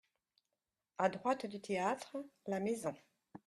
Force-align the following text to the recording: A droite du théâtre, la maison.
A 0.97 1.09
droite 1.09 1.45
du 1.45 1.61
théâtre, 1.61 2.17
la 2.47 2.59
maison. 2.59 2.95